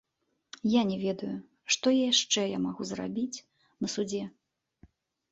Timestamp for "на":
3.85-3.91